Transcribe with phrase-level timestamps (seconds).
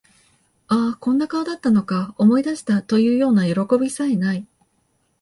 [0.67, 4.47] あ、こんな顔だったのか、思い出した、というようなよろこびさえ無い